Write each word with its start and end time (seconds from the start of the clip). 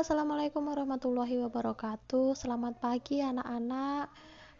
assalamualaikum 0.00 0.64
warahmatullahi 0.64 1.44
wabarakatuh. 1.44 2.32
Selamat 2.32 2.80
pagi, 2.80 3.20
anak-anak. 3.20 4.08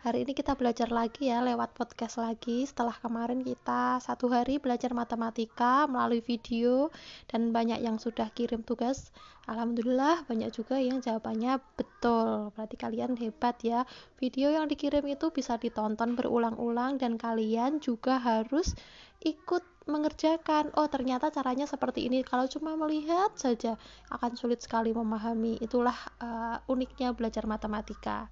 Hari 0.01 0.25
ini 0.25 0.33
kita 0.33 0.57
belajar 0.57 0.89
lagi 0.89 1.29
ya, 1.29 1.45
lewat 1.45 1.77
podcast 1.77 2.17
lagi. 2.17 2.65
Setelah 2.65 2.97
kemarin 3.05 3.45
kita 3.45 4.01
satu 4.01 4.33
hari 4.33 4.57
belajar 4.57 4.97
matematika 4.97 5.85
melalui 5.85 6.25
video, 6.25 6.89
dan 7.29 7.53
banyak 7.53 7.85
yang 7.85 8.01
sudah 8.01 8.33
kirim 8.33 8.65
tugas. 8.65 9.13
Alhamdulillah, 9.45 10.25
banyak 10.25 10.57
juga 10.57 10.81
yang 10.81 11.05
jawabannya 11.05 11.61
betul. 11.77 12.49
Berarti 12.57 12.81
kalian 12.81 13.13
hebat 13.21 13.61
ya. 13.61 13.85
Video 14.17 14.49
yang 14.49 14.73
dikirim 14.73 15.05
itu 15.05 15.29
bisa 15.37 15.61
ditonton 15.61 16.17
berulang-ulang, 16.17 16.97
dan 16.97 17.21
kalian 17.21 17.85
juga 17.85 18.17
harus 18.17 18.73
ikut 19.21 19.61
mengerjakan 19.85 20.71
oh 20.79 20.87
ternyata 20.87 21.35
caranya 21.35 21.67
seperti 21.67 22.07
ini 22.07 22.23
kalau 22.23 22.47
cuma 22.47 22.79
melihat 22.79 23.35
saja 23.35 23.75
akan 24.09 24.39
sulit 24.39 24.63
sekali 24.63 24.95
memahami 24.95 25.59
itulah 25.59 25.97
uh, 26.23 26.63
uniknya 26.71 27.11
belajar 27.11 27.43
matematika 27.45 28.31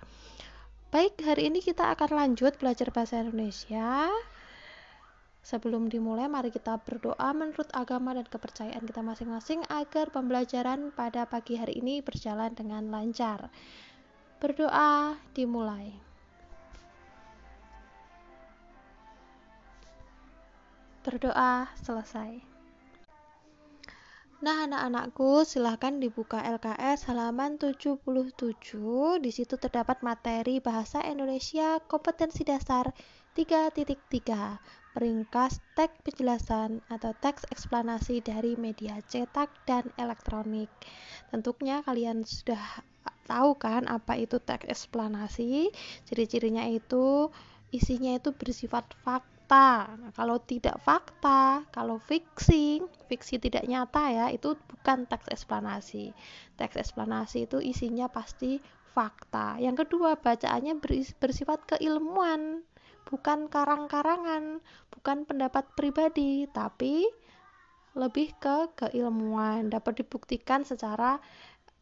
baik 0.89 1.21
hari 1.21 1.53
ini 1.53 1.61
kita 1.61 1.93
akan 1.93 2.17
lanjut 2.17 2.57
belajar 2.57 2.89
bahasa 2.89 3.21
Indonesia 3.21 4.09
Sebelum 5.49 5.89
dimulai, 5.89 6.29
mari 6.29 6.53
kita 6.53 6.77
berdoa 6.77 7.33
menurut 7.33 7.73
agama 7.73 8.13
dan 8.13 8.29
kepercayaan 8.29 8.85
kita 8.85 9.01
masing-masing 9.01 9.65
agar 9.73 10.13
pembelajaran 10.13 10.93
pada 10.93 11.25
pagi 11.25 11.57
hari 11.57 11.81
ini 11.81 12.05
berjalan 12.05 12.53
dengan 12.53 12.85
lancar. 12.93 13.49
Berdoa 14.45 15.17
dimulai. 15.33 15.97
Berdoa 21.01 21.73
selesai. 21.81 22.48
Nah, 24.39 24.71
anak-anakku, 24.71 25.43
silahkan 25.43 25.99
dibuka 25.99 26.39
LKS 26.39 27.11
halaman 27.11 27.59
77. 27.59 29.19
Di 29.19 29.35
situ 29.35 29.59
terdapat 29.59 29.99
materi 30.07 30.63
Bahasa 30.63 31.03
Indonesia 31.03 31.83
Kompetensi 31.83 32.47
Dasar 32.47 32.95
3.3. 33.35 34.63
Peringkas 34.95 35.59
teks 35.75 35.99
penjelasan 36.07 36.87
atau 36.87 37.19
teks 37.19 37.51
eksplanasi 37.51 38.23
dari 38.23 38.55
media 38.55 39.03
cetak 39.11 39.51
dan 39.67 39.91
elektronik. 39.99 40.71
Tentunya 41.35 41.83
kalian 41.83 42.23
sudah 42.23 42.87
tahu 43.27 43.59
kan 43.59 43.91
apa 43.91 44.23
itu 44.23 44.39
teks 44.39 44.71
eksplanasi? 44.71 45.75
Ciri-cirinya 46.07 46.63
itu 46.71 47.35
isinya 47.75 48.15
itu 48.15 48.31
bersifat 48.31 48.87
fakta 49.03 49.38
fakta. 49.49 49.97
Nah, 49.97 50.13
kalau 50.13 50.37
tidak 50.45 50.77
fakta, 50.85 51.65
kalau 51.73 51.97
fiksi, 51.97 52.85
fiksi 53.09 53.41
tidak 53.41 53.65
nyata 53.65 54.13
ya, 54.13 54.27
itu 54.29 54.53
bukan 54.69 55.09
teks 55.09 55.25
eksplanasi. 55.33 56.13
Teks 56.61 56.77
eksplanasi 56.77 57.49
itu 57.49 57.57
isinya 57.65 58.13
pasti 58.13 58.61
fakta. 58.93 59.57
Yang 59.57 59.89
kedua, 59.89 60.21
bacaannya 60.21 60.77
bersifat 61.17 61.65
keilmuan, 61.65 62.61
bukan 63.09 63.49
karang-karangan, 63.49 64.61
bukan 64.93 65.25
pendapat 65.25 65.65
pribadi, 65.73 66.45
tapi 66.53 67.09
lebih 67.97 68.37
ke 68.37 68.69
keilmuan, 68.77 69.73
dapat 69.73 70.05
dibuktikan 70.05 70.61
secara 70.69 71.25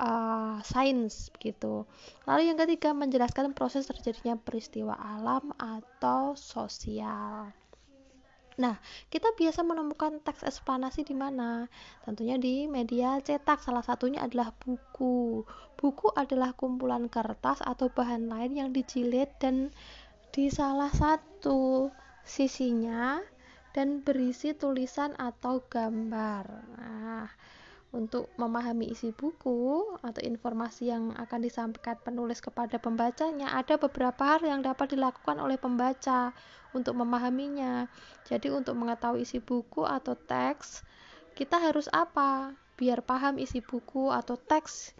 uh, 0.00 0.60
sains 0.64 1.32
gitu. 1.40 1.84
Lalu 2.28 2.52
yang 2.52 2.58
ketiga 2.60 2.92
menjelaskan 2.92 3.52
proses 3.56 3.88
terjadinya 3.88 4.36
peristiwa 4.36 4.96
alam 4.96 5.52
atau 5.56 6.36
sosial. 6.36 7.52
Nah, 8.56 8.80
kita 9.12 9.36
biasa 9.36 9.60
menemukan 9.60 10.16
teks 10.24 10.40
eksplanasi 10.40 11.04
di 11.04 11.12
mana? 11.12 11.68
Tentunya 12.08 12.40
di 12.40 12.64
media 12.64 13.20
cetak. 13.20 13.60
Salah 13.60 13.84
satunya 13.84 14.24
adalah 14.24 14.48
buku. 14.56 15.44
Buku 15.76 16.08
adalah 16.16 16.56
kumpulan 16.56 17.12
kertas 17.12 17.60
atau 17.60 17.92
bahan 17.92 18.32
lain 18.32 18.56
yang 18.56 18.68
dijilid 18.72 19.28
dan 19.36 19.68
di 20.32 20.48
salah 20.48 20.88
satu 20.88 21.92
sisinya 22.24 23.20
dan 23.76 24.00
berisi 24.00 24.56
tulisan 24.56 25.12
atau 25.20 25.60
gambar. 25.68 26.44
Nah, 26.80 27.28
untuk 27.96 28.28
memahami 28.36 28.92
isi 28.92 29.16
buku 29.16 29.96
atau 30.04 30.20
informasi 30.20 30.92
yang 30.92 31.16
akan 31.16 31.40
disampaikan 31.40 31.96
penulis 32.04 32.44
kepada 32.44 32.76
pembacanya, 32.76 33.56
ada 33.56 33.80
beberapa 33.80 34.36
hal 34.36 34.44
yang 34.44 34.60
dapat 34.60 34.92
dilakukan 34.92 35.40
oleh 35.40 35.56
pembaca 35.56 36.36
untuk 36.76 36.92
memahaminya. 37.00 37.88
Jadi, 38.28 38.52
untuk 38.52 38.76
mengetahui 38.76 39.24
isi 39.24 39.40
buku 39.40 39.88
atau 39.88 40.12
teks, 40.12 40.84
kita 41.32 41.56
harus 41.56 41.88
apa? 41.88 42.52
Biar 42.76 43.00
paham 43.00 43.40
isi 43.40 43.64
buku 43.64 44.12
atau 44.12 44.36
teks 44.36 44.92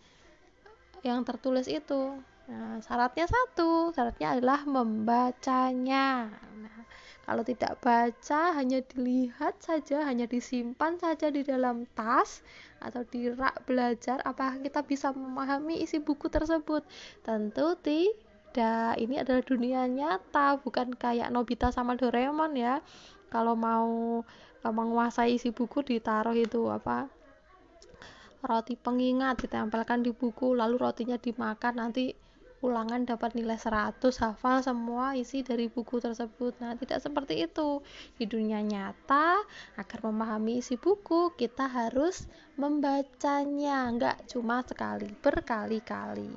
yang 1.04 1.20
tertulis 1.28 1.68
itu. 1.68 2.16
Nah, 2.46 2.78
syaratnya 2.80 3.28
satu, 3.28 3.92
syaratnya 3.92 4.38
adalah 4.38 4.64
membacanya. 4.64 6.32
Nah, 6.32 6.75
kalau 7.26 7.42
tidak 7.42 7.82
baca, 7.82 8.54
hanya 8.54 8.78
dilihat 8.86 9.58
saja, 9.58 10.06
hanya 10.06 10.30
disimpan 10.30 10.94
saja 10.94 11.26
di 11.26 11.42
dalam 11.42 11.82
tas 11.98 12.46
atau 12.78 13.02
di 13.02 13.34
rak 13.34 13.66
belajar, 13.66 14.22
apakah 14.22 14.62
kita 14.62 14.86
bisa 14.86 15.10
memahami 15.10 15.82
isi 15.82 15.98
buku 15.98 16.30
tersebut? 16.30 16.86
Tentu 17.26 17.74
tidak. 17.82 18.94
Ini 19.02 19.26
adalah 19.26 19.42
dunia 19.42 19.90
nyata, 19.90 20.62
bukan 20.62 20.94
kayak 20.94 21.34
Nobita 21.34 21.74
sama 21.74 21.98
Doraemon 21.98 22.54
ya. 22.54 22.78
Kalau 23.26 23.58
mau 23.58 24.22
menguasai 24.62 25.34
isi 25.34 25.50
buku 25.50 25.82
ditaruh 25.82 26.34
itu 26.34 26.70
apa 26.70 27.10
roti 28.46 28.78
pengingat 28.78 29.42
ditempelkan 29.42 30.06
di 30.06 30.14
buku 30.14 30.54
lalu 30.54 30.78
rotinya 30.78 31.18
dimakan 31.18 31.82
nanti 31.82 32.14
ulangan 32.66 33.06
dapat 33.06 33.38
nilai 33.38 33.54
100 33.54 34.02
hafal 34.18 34.58
semua 34.58 35.14
isi 35.14 35.46
dari 35.46 35.70
buku 35.70 36.02
tersebut. 36.02 36.58
Nah 36.58 36.74
tidak 36.74 36.98
seperti 36.98 37.46
itu. 37.46 37.80
Di 38.18 38.26
dunia 38.26 38.58
nyata 38.58 39.38
agar 39.78 39.98
memahami 40.02 40.58
isi 40.58 40.74
buku 40.74 41.38
kita 41.38 41.70
harus 41.70 42.26
membacanya. 42.58 43.86
Nggak 43.94 44.26
cuma 44.34 44.66
sekali 44.66 45.06
berkali-kali. 45.22 46.34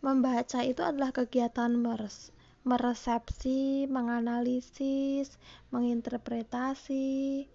Membaca 0.00 0.60
itu 0.64 0.80
adalah 0.80 1.10
kegiatan 1.10 1.74
meres 1.74 2.30
meresepsi, 2.60 3.88
menganalisis, 3.88 5.40
menginterpretasi, 5.72 7.48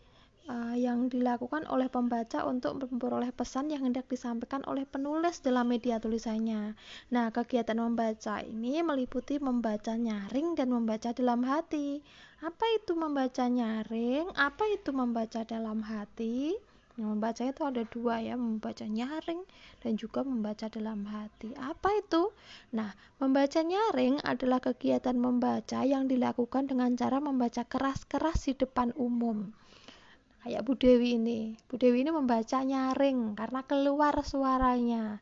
uh, 0.46 0.78
yang 0.78 1.10
dilakukan 1.10 1.66
oleh 1.70 1.90
pembaca 1.90 2.46
untuk 2.46 2.78
memperoleh 2.78 3.34
pesan 3.34 3.74
yang 3.74 3.86
hendak 3.86 4.06
disampaikan 4.06 4.62
oleh 4.70 4.86
penulis 4.86 5.42
dalam 5.42 5.70
media 5.70 5.98
tulisannya. 5.98 6.78
Nah, 7.10 7.34
kegiatan 7.34 7.78
membaca 7.78 8.42
ini 8.46 8.82
meliputi 8.86 9.42
membaca 9.42 9.98
nyaring 9.98 10.54
dan 10.54 10.70
membaca 10.70 11.10
dalam 11.12 11.42
hati. 11.46 12.02
Apa 12.46 12.66
itu 12.78 12.94
membaca 12.94 13.46
nyaring? 13.50 14.30
Apa 14.38 14.64
itu 14.70 14.90
membaca 14.94 15.42
dalam 15.42 15.82
hati? 15.82 16.54
Yang 16.96 17.10
membaca 17.12 17.44
itu 17.44 17.62
ada 17.68 17.84
dua 17.92 18.16
ya, 18.24 18.40
membaca 18.40 18.88
nyaring 18.88 19.44
dan 19.84 20.00
juga 20.00 20.24
membaca 20.24 20.72
dalam 20.72 21.04
hati. 21.04 21.52
Apa 21.60 21.92
itu? 22.00 22.32
Nah, 22.72 22.96
membaca 23.20 23.60
nyaring 23.60 24.24
adalah 24.24 24.64
kegiatan 24.64 25.20
membaca 25.20 25.84
yang 25.84 26.08
dilakukan 26.08 26.72
dengan 26.72 26.96
cara 26.96 27.20
membaca 27.20 27.68
keras-keras 27.68 28.48
di 28.48 28.56
depan 28.56 28.96
umum 28.96 29.52
kayak 30.46 30.62
Bu 30.62 30.78
Dewi 30.78 31.18
ini. 31.18 31.58
Bu 31.66 31.82
Dewi 31.82 32.06
ini 32.06 32.14
membaca 32.14 32.62
nyaring 32.62 33.34
karena 33.34 33.66
keluar 33.66 34.14
suaranya. 34.22 35.18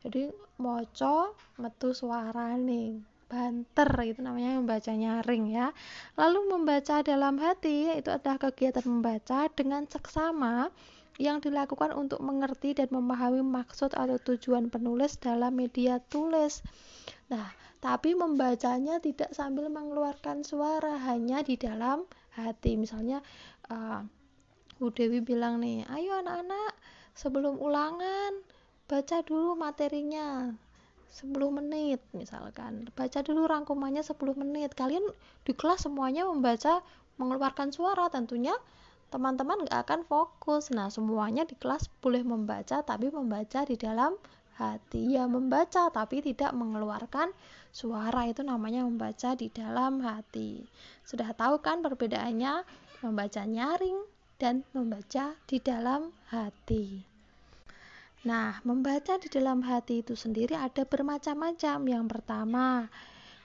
Jadi 0.00 0.32
moco 0.56 1.36
metu 1.60 1.92
suara 1.92 2.56
nih 2.56 2.96
banter 3.28 3.92
itu 4.08 4.20
namanya 4.24 4.56
membaca 4.56 4.88
nyaring 4.88 5.52
ya. 5.52 5.76
Lalu 6.16 6.48
membaca 6.48 7.04
dalam 7.04 7.36
hati 7.36 7.92
itu 7.92 8.08
adalah 8.08 8.40
kegiatan 8.40 8.88
membaca 8.88 9.52
dengan 9.52 9.84
seksama 9.84 10.72
yang 11.20 11.44
dilakukan 11.44 11.92
untuk 11.92 12.24
mengerti 12.24 12.72
dan 12.72 12.88
memahami 12.88 13.44
maksud 13.44 13.92
atau 13.92 14.16
tujuan 14.16 14.72
penulis 14.72 15.20
dalam 15.20 15.52
media 15.52 16.00
tulis. 16.08 16.64
Nah 17.28 17.52
tapi 17.82 18.16
membacanya 18.16 18.96
tidak 18.96 19.34
sambil 19.36 19.68
mengeluarkan 19.68 20.40
suara 20.40 20.96
hanya 21.04 21.44
di 21.44 21.60
dalam 21.60 22.08
hati. 22.32 22.78
Misalnya 22.80 23.20
uh, 23.68 24.06
Bu 24.82 24.90
Dewi 24.90 25.22
bilang 25.22 25.62
nih, 25.62 25.86
ayo 25.94 26.18
anak-anak 26.26 26.74
sebelum 27.14 27.54
ulangan 27.62 28.34
baca 28.90 29.22
dulu 29.22 29.54
materinya 29.54 30.50
10 31.06 31.38
menit 31.54 32.02
misalkan. 32.10 32.90
Baca 32.90 33.22
dulu 33.22 33.46
rangkumannya 33.46 34.02
10 34.02 34.18
menit. 34.34 34.74
Kalian 34.74 35.06
di 35.46 35.54
kelas 35.54 35.86
semuanya 35.86 36.26
membaca 36.26 36.82
mengeluarkan 37.14 37.70
suara 37.70 38.10
tentunya 38.10 38.58
teman-teman 39.14 39.62
nggak 39.62 39.86
akan 39.86 40.02
fokus. 40.02 40.74
Nah 40.74 40.90
semuanya 40.90 41.46
di 41.46 41.54
kelas 41.54 41.86
boleh 42.02 42.26
membaca 42.26 42.82
tapi 42.82 43.06
membaca 43.06 43.62
di 43.62 43.78
dalam 43.78 44.18
hati. 44.58 45.14
Ya 45.14 45.30
membaca 45.30 45.94
tapi 45.94 46.26
tidak 46.26 46.58
mengeluarkan 46.58 47.30
suara. 47.70 48.26
Itu 48.26 48.42
namanya 48.42 48.82
membaca 48.82 49.38
di 49.38 49.46
dalam 49.46 50.02
hati. 50.02 50.66
Sudah 51.06 51.30
tahu 51.38 51.62
kan 51.62 51.86
perbedaannya? 51.86 52.66
Membaca 53.06 53.46
nyaring 53.46 54.11
dan 54.42 54.66
membaca 54.74 55.38
di 55.46 55.62
dalam 55.62 56.10
hati. 56.34 57.06
Nah, 58.26 58.58
membaca 58.66 59.14
di 59.22 59.30
dalam 59.30 59.62
hati 59.62 60.02
itu 60.02 60.18
sendiri 60.18 60.58
ada 60.58 60.82
bermacam-macam. 60.82 61.78
Yang 61.86 62.04
pertama, 62.10 62.90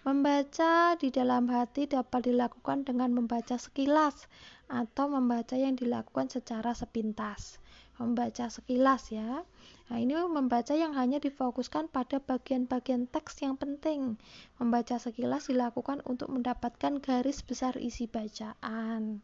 membaca 0.01 0.97
di 0.97 1.13
dalam 1.13 1.53
hati 1.53 1.85
dapat 1.85 2.33
dilakukan 2.33 2.81
dengan 2.81 3.13
membaca 3.13 3.61
sekilas 3.61 4.25
atau 4.65 5.05
membaca 5.05 5.53
yang 5.53 5.77
dilakukan 5.77 6.33
secara 6.33 6.73
sepintas. 6.73 7.61
Membaca 8.01 8.49
sekilas 8.49 9.13
ya. 9.13 9.45
Nah, 9.93 9.97
ini 10.01 10.17
membaca 10.17 10.73
yang 10.73 10.97
hanya 10.97 11.21
difokuskan 11.21 11.93
pada 11.93 12.17
bagian-bagian 12.17 13.05
teks 13.05 13.45
yang 13.45 13.53
penting. 13.53 14.17
Membaca 14.57 14.97
sekilas 14.97 15.45
dilakukan 15.45 16.01
untuk 16.09 16.33
mendapatkan 16.33 16.97
garis 17.05 17.45
besar 17.45 17.77
isi 17.77 18.09
bacaan. 18.09 19.21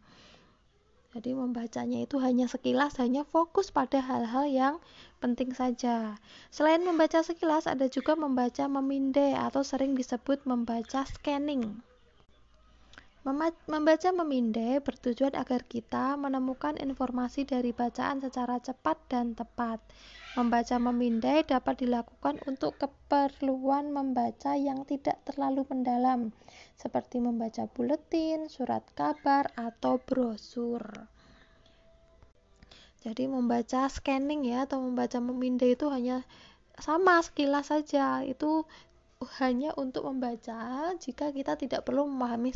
Jadi 1.14 1.38
membacanya 1.38 2.02
itu 2.02 2.18
hanya 2.18 2.50
sekilas, 2.50 2.98
hanya 2.98 3.22
fokus 3.22 3.70
pada 3.70 4.02
hal-hal 4.02 4.50
yang 4.50 4.76
penting 5.22 5.54
saja. 5.54 6.18
Selain 6.50 6.82
membaca 6.82 7.22
sekilas, 7.22 7.70
ada 7.70 7.86
juga 7.86 8.18
membaca 8.18 8.66
memindai 8.66 9.38
atau 9.38 9.62
sering 9.62 9.94
disebut 9.94 10.42
membaca 10.50 11.06
scanning. 11.06 11.86
Membaca 13.24 14.12
memindai 14.12 14.84
bertujuan 14.84 15.32
agar 15.40 15.64
kita 15.64 16.20
menemukan 16.20 16.76
informasi 16.76 17.48
dari 17.48 17.72
bacaan 17.72 18.20
secara 18.20 18.60
cepat 18.60 19.00
dan 19.08 19.32
tepat. 19.32 19.80
Membaca 20.36 20.76
memindai 20.76 21.48
dapat 21.48 21.88
dilakukan 21.88 22.44
untuk 22.44 22.76
keperluan 22.76 23.96
membaca 23.96 24.60
yang 24.60 24.84
tidak 24.84 25.24
terlalu 25.24 25.64
mendalam, 25.72 26.36
seperti 26.76 27.24
membaca 27.24 27.64
buletin, 27.72 28.52
surat 28.52 28.84
kabar, 28.92 29.56
atau 29.56 30.04
brosur. 30.04 30.84
Jadi 33.08 33.28
membaca 33.32 33.88
scanning 33.88 34.48
ya 34.48 34.68
atau 34.68 34.84
membaca 34.84 35.24
memindai 35.24 35.80
itu 35.80 35.88
hanya 35.88 36.28
sama 36.76 37.24
sekilas 37.24 37.72
saja. 37.72 38.20
Itu 38.28 38.68
hanya 39.42 39.76
untuk 39.80 40.08
membaca 40.08 40.92
jika 41.00 41.32
kita 41.34 41.56
tidak 41.60 41.84
perlu 41.84 42.08
memahami 42.08 42.52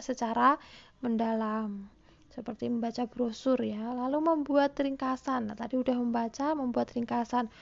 secara 0.00 0.56
mendalam. 1.02 1.90
Seperti 2.32 2.72
membaca 2.72 3.04
brosur 3.04 3.60
ya 3.60 3.92
lalu 3.92 4.24
membuat 4.24 4.72
ringkasan. 4.78 5.52
Nah 5.52 5.56
tadi 5.58 5.76
udah 5.76 5.98
membaca 6.00 6.56
membuat 6.56 6.94
ringkasan. 6.96 7.52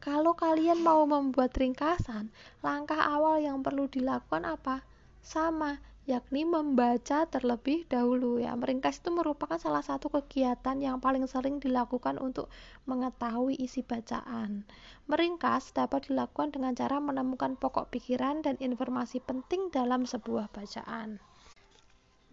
Kalau 0.00 0.32
kalian 0.32 0.80
mau 0.80 1.04
membuat 1.04 1.52
ringkasan 1.52 2.32
langkah 2.64 3.04
awal 3.04 3.36
yang 3.44 3.60
perlu 3.60 3.84
dilakukan 3.92 4.48
apa? 4.48 4.80
Sama 5.20 5.89
yakni 6.10 6.42
membaca 6.42 7.22
terlebih 7.30 7.86
dahulu 7.86 8.42
ya. 8.42 8.58
Meringkas 8.58 8.98
itu 8.98 9.14
merupakan 9.14 9.54
salah 9.54 9.86
satu 9.86 10.10
kegiatan 10.10 10.74
yang 10.82 10.98
paling 10.98 11.30
sering 11.30 11.62
dilakukan 11.62 12.18
untuk 12.18 12.50
mengetahui 12.90 13.54
isi 13.54 13.86
bacaan. 13.86 14.66
Meringkas 15.06 15.70
dapat 15.70 16.10
dilakukan 16.10 16.50
dengan 16.50 16.74
cara 16.74 16.98
menemukan 16.98 17.54
pokok 17.54 17.94
pikiran 17.94 18.42
dan 18.42 18.58
informasi 18.58 19.22
penting 19.22 19.70
dalam 19.70 20.02
sebuah 20.02 20.50
bacaan. 20.50 21.22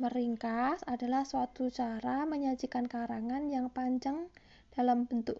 Meringkas 0.01 0.81
adalah 0.89 1.21
suatu 1.21 1.69
cara 1.69 2.25
menyajikan 2.25 2.89
karangan 2.89 3.53
yang 3.53 3.69
panjang 3.69 4.29
dalam 4.73 5.05
bentuk 5.05 5.37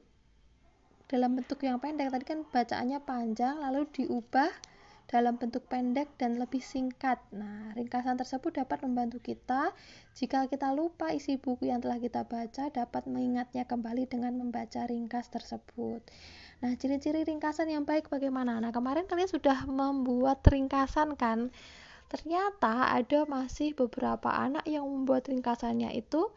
dalam 1.10 1.34
bentuk 1.40 1.64
yang 1.66 1.82
pendek. 1.82 2.14
Tadi 2.14 2.26
kan 2.28 2.46
bacaannya 2.46 3.00
panjang 3.02 3.58
lalu 3.64 3.90
diubah 3.90 4.77
dalam 5.08 5.40
bentuk 5.40 5.64
pendek 5.72 6.12
dan 6.20 6.36
lebih 6.36 6.60
singkat. 6.60 7.18
Nah, 7.32 7.72
ringkasan 7.74 8.20
tersebut 8.20 8.60
dapat 8.60 8.84
membantu 8.84 9.24
kita 9.24 9.72
jika 10.14 10.52
kita 10.52 10.76
lupa 10.76 11.16
isi 11.16 11.40
buku 11.40 11.72
yang 11.72 11.80
telah 11.80 11.98
kita 11.98 12.28
baca 12.28 12.68
dapat 12.68 13.04
mengingatnya 13.08 13.64
kembali 13.64 14.06
dengan 14.12 14.36
membaca 14.36 14.84
ringkas 14.84 15.32
tersebut. 15.32 16.04
Nah, 16.60 16.76
ciri-ciri 16.76 17.24
ringkasan 17.24 17.72
yang 17.72 17.88
baik 17.88 18.12
bagaimana? 18.12 18.60
Nah, 18.60 18.76
kemarin 18.76 19.08
kalian 19.08 19.32
sudah 19.32 19.64
membuat 19.66 20.44
ringkasan 20.44 21.16
kan? 21.16 21.50
ternyata 22.08 22.88
ada 22.88 23.28
masih 23.28 23.76
beberapa 23.76 24.32
anak 24.32 24.64
yang 24.64 24.88
membuat 24.88 25.28
ringkasannya 25.28 25.92
itu 25.92 26.32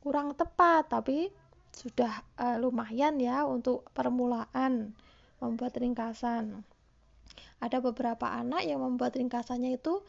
kurang 0.00 0.32
tepat 0.32 0.88
tapi 0.88 1.28
sudah 1.76 2.24
uh, 2.40 2.56
lumayan 2.56 3.20
ya 3.20 3.44
untuk 3.44 3.84
permulaan 3.92 4.96
membuat 5.38 5.76
ringkasan 5.76 6.64
ada 7.60 7.78
beberapa 7.84 8.26
anak 8.26 8.64
yang 8.64 8.80
membuat 8.80 9.20
ringkasannya 9.20 9.76
itu 9.76 10.00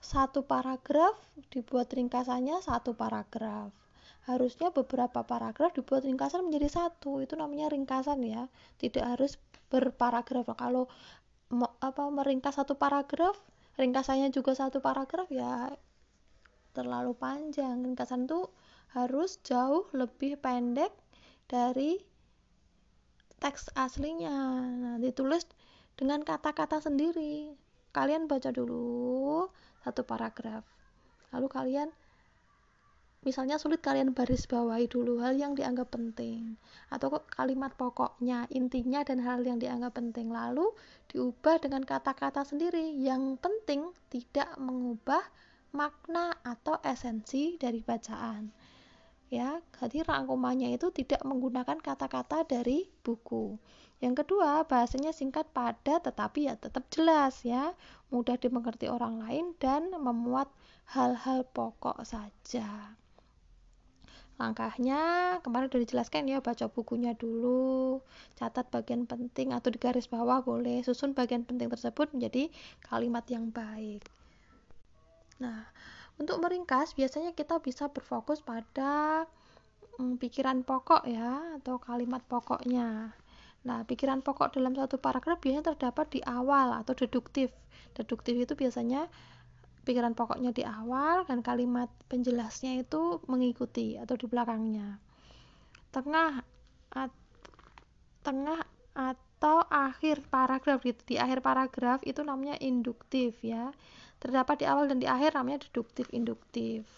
satu 0.00 0.44
paragraf 0.44 1.16
dibuat 1.52 1.92
ringkasannya 1.92 2.60
satu 2.64 2.96
paragraf. 2.96 3.72
Harusnya 4.28 4.68
beberapa 4.72 5.24
paragraf 5.24 5.72
dibuat 5.72 6.04
ringkasan 6.04 6.48
menjadi 6.48 6.68
satu. 6.68 7.24
Itu 7.24 7.36
namanya 7.36 7.72
ringkasan 7.72 8.20
ya. 8.24 8.48
Tidak 8.76 9.00
harus 9.00 9.40
berparagraf. 9.72 10.48
Kalau 10.56 10.88
apa 11.80 12.04
meringkas 12.12 12.60
satu 12.60 12.76
paragraf 12.76 13.36
ringkasannya 13.74 14.30
juga 14.30 14.54
satu 14.54 14.78
paragraf 14.84 15.28
ya 15.32 15.72
terlalu 16.76 17.16
panjang. 17.16 17.80
Ringkasan 17.80 18.28
itu 18.28 18.48
harus 18.92 19.40
jauh 19.44 19.88
lebih 19.96 20.40
pendek 20.40 20.92
dari 21.48 22.00
teks 23.40 23.72
aslinya. 23.76 24.36
Nah 24.76 24.96
ditulis 25.00 25.48
dengan 26.00 26.24
kata-kata 26.24 26.80
sendiri. 26.80 27.52
Kalian 27.92 28.24
baca 28.24 28.48
dulu 28.48 29.44
satu 29.84 30.00
paragraf. 30.08 30.64
Lalu 31.36 31.46
kalian 31.52 31.88
misalnya 33.20 33.60
sulit 33.60 33.84
kalian 33.84 34.16
baris 34.16 34.48
bawahi 34.48 34.88
dulu 34.88 35.20
hal 35.20 35.36
yang 35.36 35.52
dianggap 35.52 35.92
penting. 35.92 36.56
Atau 36.88 37.12
kalimat 37.28 37.76
pokoknya 37.76 38.48
intinya 38.48 39.04
dan 39.04 39.20
hal 39.20 39.44
yang 39.44 39.60
dianggap 39.60 40.00
penting. 40.00 40.32
Lalu 40.32 40.72
diubah 41.12 41.60
dengan 41.60 41.84
kata-kata 41.84 42.48
sendiri. 42.48 42.96
Yang 42.96 43.36
penting 43.44 43.92
tidak 44.08 44.56
mengubah 44.56 45.20
makna 45.76 46.32
atau 46.40 46.80
esensi 46.80 47.60
dari 47.60 47.84
bacaan. 47.84 48.48
Ya 49.28 49.60
jadi 49.76 50.00
rangkumannya 50.02 50.80
itu 50.80 50.88
tidak 50.90 51.20
menggunakan 51.28 51.76
kata-kata 51.76 52.48
dari 52.48 52.88
buku 53.04 53.60
yang 54.00 54.16
kedua 54.16 54.64
bahasanya 54.64 55.12
singkat 55.12 55.48
padat 55.52 56.04
tetapi 56.08 56.48
ya 56.48 56.56
tetap 56.56 56.88
jelas 56.88 57.44
ya 57.44 57.76
mudah 58.08 58.40
dimengerti 58.40 58.88
orang 58.88 59.20
lain 59.20 59.52
dan 59.60 59.92
memuat 59.92 60.48
hal-hal 60.96 61.44
pokok 61.52 62.00
saja 62.02 62.96
Langkahnya 64.40 65.00
kemarin 65.44 65.68
sudah 65.68 65.84
dijelaskan 65.84 66.24
ya, 66.24 66.40
baca 66.40 66.64
bukunya 66.72 67.12
dulu, 67.12 68.00
catat 68.40 68.72
bagian 68.72 69.04
penting 69.04 69.52
atau 69.52 69.68
di 69.68 69.76
garis 69.76 70.08
bawah 70.08 70.40
boleh, 70.40 70.80
susun 70.80 71.12
bagian 71.12 71.44
penting 71.44 71.68
tersebut 71.68 72.08
menjadi 72.16 72.48
kalimat 72.80 73.20
yang 73.28 73.52
baik. 73.52 74.00
Nah, 75.44 75.68
untuk 76.16 76.40
meringkas 76.40 76.96
biasanya 76.96 77.36
kita 77.36 77.60
bisa 77.60 77.92
berfokus 77.92 78.40
pada 78.40 79.28
hmm, 80.00 80.16
pikiran 80.16 80.64
pokok 80.64 81.04
ya 81.04 81.60
atau 81.60 81.76
kalimat 81.76 82.24
pokoknya. 82.24 83.12
Nah, 83.60 83.84
pikiran 83.84 84.24
pokok 84.24 84.56
dalam 84.56 84.72
satu 84.72 84.96
paragraf 84.96 85.36
biasanya 85.36 85.76
terdapat 85.76 86.06
di 86.16 86.20
awal 86.24 86.80
atau 86.80 86.96
deduktif. 86.96 87.52
Deduktif 87.92 88.32
itu 88.32 88.56
biasanya 88.56 89.10
pikiran 89.84 90.16
pokoknya 90.16 90.52
di 90.56 90.64
awal 90.64 91.28
dan 91.28 91.44
kalimat 91.44 91.92
penjelasnya 92.08 92.80
itu 92.80 93.20
mengikuti 93.28 94.00
atau 94.00 94.16
di 94.16 94.24
belakangnya. 94.24 94.96
Tengah 95.92 96.40
at, 96.96 97.12
tengah 98.24 98.64
atau 98.96 99.60
akhir 99.68 100.24
paragraf 100.32 100.80
gitu. 100.80 101.00
Di 101.04 101.16
akhir 101.20 101.44
paragraf 101.44 102.00
itu 102.08 102.24
namanya 102.24 102.56
induktif 102.64 103.44
ya. 103.44 103.76
Terdapat 104.20 104.64
di 104.64 104.66
awal 104.68 104.88
dan 104.88 105.00
di 105.00 105.08
akhir 105.08 105.36
namanya 105.36 105.68
deduktif 105.68 106.08
induktif. 106.16 106.88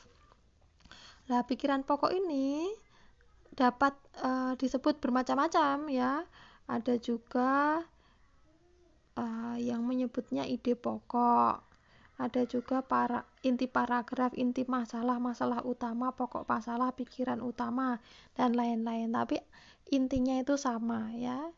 Nah, 1.31 1.43
pikiran 1.47 1.87
pokok 1.87 2.11
ini 2.11 2.71
dapat 3.55 3.95
uh, 4.23 4.55
disebut 4.59 4.99
bermacam-macam 4.99 5.91
ya. 5.91 6.23
Ada 6.67 6.99
juga 6.99 7.83
uh, 9.17 9.57
yang 9.59 9.83
menyebutnya 9.87 10.47
ide 10.47 10.75
pokok 10.79 11.73
ada 12.23 12.47
juga 12.47 12.87
para 12.87 13.27
inti 13.43 13.67
paragraf, 13.67 14.31
inti 14.39 14.63
masalah, 14.63 15.19
masalah 15.19 15.65
utama, 15.67 16.15
pokok 16.15 16.47
masalah, 16.47 16.95
pikiran 16.95 17.43
utama 17.43 17.99
dan 18.39 18.55
lain-lain. 18.55 19.11
Tapi 19.11 19.43
intinya 19.91 20.39
itu 20.39 20.55
sama 20.55 21.11
ya. 21.19 21.51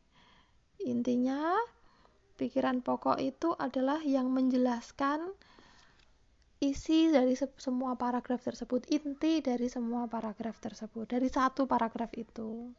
Intinya 0.80 1.52
pikiran 2.40 2.80
pokok 2.80 3.20
itu 3.20 3.52
adalah 3.60 4.00
yang 4.00 4.32
menjelaskan 4.32 5.36
isi 6.64 7.12
dari 7.12 7.36
semua 7.36 7.98
paragraf 8.00 8.40
tersebut, 8.40 8.88
inti 8.88 9.44
dari 9.44 9.68
semua 9.68 10.08
paragraf 10.08 10.64
tersebut, 10.64 11.12
dari 11.12 11.28
satu 11.28 11.68
paragraf 11.68 12.08
itu. 12.16 12.72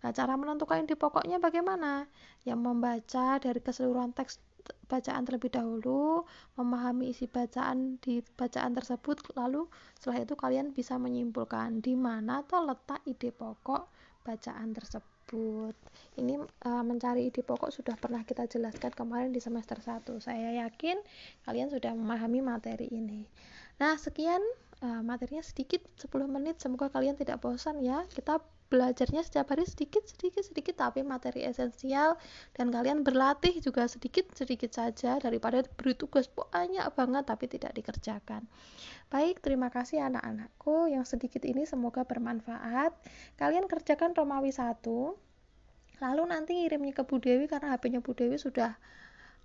Nah, 0.00 0.10
cara 0.16 0.36
menentukan 0.36 0.80
inti 0.80 0.96
pokoknya 0.96 1.36
bagaimana? 1.36 2.08
Yang 2.48 2.60
membaca 2.60 3.36
dari 3.36 3.60
keseluruhan 3.60 4.16
teks 4.16 4.40
bacaan 4.86 5.22
terlebih 5.24 5.52
dahulu, 5.52 6.24
memahami 6.58 7.12
isi 7.12 7.26
bacaan 7.26 7.96
di 8.02 8.20
bacaan 8.36 8.76
tersebut, 8.76 9.34
lalu 9.38 9.66
setelah 9.96 10.22
itu 10.22 10.34
kalian 10.36 10.72
bisa 10.74 10.98
menyimpulkan 11.00 11.80
di 11.80 11.94
mana 11.96 12.44
tuh 12.44 12.64
letak 12.66 13.00
ide 13.06 13.30
pokok 13.32 13.88
bacaan 14.26 14.74
tersebut. 14.76 15.74
Ini 16.18 16.42
uh, 16.42 16.82
mencari 16.82 17.30
ide 17.30 17.40
pokok 17.46 17.70
sudah 17.70 17.94
pernah 17.96 18.26
kita 18.26 18.50
jelaskan 18.50 18.92
kemarin 18.92 19.30
di 19.30 19.40
semester 19.40 19.78
1. 19.78 20.06
Saya 20.18 20.66
yakin 20.66 20.98
kalian 21.46 21.70
sudah 21.70 21.94
memahami 21.94 22.42
materi 22.42 22.90
ini. 22.90 23.24
Nah, 23.80 23.96
sekian 23.96 24.42
uh, 24.84 25.02
materinya 25.04 25.44
sedikit 25.44 25.84
10 26.00 26.08
menit. 26.28 26.60
Semoga 26.60 26.92
kalian 26.92 27.16
tidak 27.16 27.40
bosan 27.40 27.80
ya. 27.80 28.04
Kita 28.08 28.40
belajarnya 28.70 29.26
setiap 29.26 29.50
hari 29.50 29.66
sedikit 29.66 30.06
sedikit 30.06 30.46
sedikit 30.46 30.78
tapi 30.78 31.02
materi 31.02 31.42
esensial 31.42 32.14
dan 32.54 32.70
kalian 32.70 33.02
berlatih 33.02 33.58
juga 33.58 33.90
sedikit 33.90 34.30
sedikit 34.38 34.70
saja 34.70 35.18
daripada 35.18 35.66
beri 35.74 35.98
tugas 35.98 36.30
banyak 36.30 36.86
banget 36.94 37.26
tapi 37.26 37.50
tidak 37.50 37.74
dikerjakan 37.74 38.46
baik 39.10 39.42
terima 39.42 39.74
kasih 39.74 40.06
anak-anakku 40.06 40.86
yang 40.86 41.02
sedikit 41.02 41.42
ini 41.42 41.66
semoga 41.66 42.06
bermanfaat 42.06 42.94
kalian 43.42 43.66
kerjakan 43.66 44.14
Romawi 44.14 44.54
1 44.54 44.86
lalu 46.00 46.22
nanti 46.30 46.54
kirimnya 46.62 46.94
ke 46.94 47.02
Bu 47.02 47.18
Dewi 47.18 47.50
karena 47.50 47.74
HP-nya 47.74 48.00
Bu 48.06 48.14
Dewi 48.14 48.38
sudah 48.38 48.78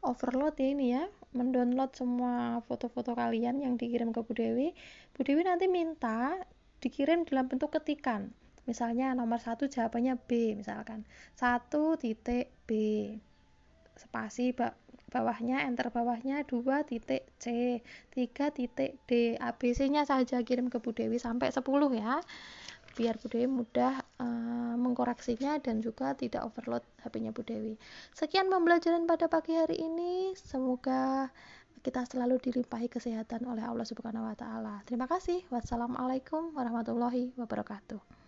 overload 0.06 0.56
ya 0.62 0.68
ini 0.70 0.86
ya. 0.94 1.04
Mendownload 1.36 1.92
semua 1.92 2.64
foto-foto 2.64 3.12
kalian 3.12 3.60
yang 3.60 3.76
dikirim 3.76 4.16
ke 4.16 4.24
Bu 4.24 4.32
Dewi. 4.32 4.72
Bu 5.12 5.28
Dewi 5.28 5.44
nanti 5.44 5.68
minta 5.68 6.40
dikirim 6.80 7.28
dalam 7.28 7.52
bentuk 7.52 7.76
ketikan. 7.76 8.32
Misalnya 8.66 9.14
nomor 9.14 9.38
satu 9.42 9.68
jawabannya 9.68 10.18
B 10.26 10.56
misalkan. 10.58 11.04
Satu 11.36 12.00
titik 12.00 12.54
B. 12.66 12.72
Spasi 13.96 14.56
bawahnya 15.12 15.64
enter 15.64 15.92
bawahnya 15.94 16.48
dua 16.48 16.88
titik 16.88 17.28
C. 17.38 17.80
Tiga 18.10 18.50
titik 18.50 18.98
D. 19.06 19.36
ABC 19.38 19.92
nya 19.92 20.08
saja 20.08 20.42
kirim 20.42 20.72
ke 20.72 20.82
Bu 20.82 20.96
Dewi 20.96 21.22
sampai 21.22 21.52
10 21.54 21.62
ya 22.00 22.22
biar 22.96 23.20
Bu 23.20 23.28
Dewi 23.28 23.46
mudah 23.52 24.00
uh, 24.24 24.76
mengkoreksinya 24.80 25.60
dan 25.60 25.84
juga 25.84 26.16
tidak 26.16 26.48
overload 26.48 26.82
HP-nya 27.04 27.36
Bu 27.36 27.44
Dewi. 27.44 27.76
Sekian 28.16 28.48
pembelajaran 28.48 29.04
pada 29.04 29.28
pagi 29.28 29.54
hari 29.54 29.78
ini. 29.84 30.32
Semoga 30.40 31.30
kita 31.86 32.02
selalu 32.08 32.42
dilimpahi 32.42 32.90
kesehatan 32.90 33.46
oleh 33.46 33.62
Allah 33.62 33.86
Subhanahu 33.86 34.26
wa 34.26 34.34
taala. 34.34 34.82
Terima 34.90 35.06
kasih. 35.06 35.46
Wassalamualaikum 35.54 36.56
warahmatullahi 36.58 37.36
wabarakatuh. 37.38 38.25